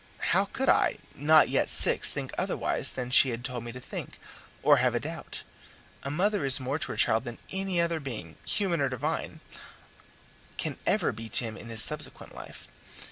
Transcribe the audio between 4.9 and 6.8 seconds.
a doubt? A mother is more